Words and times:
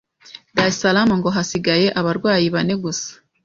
Dar 0.55 0.67
es 0.69 0.77
Salaam 0.83 1.11
ngo 1.17 1.29
hasigaye 1.35 1.87
abarwayi 1.99 2.47
bane 2.55 2.73
gusa 2.83 3.09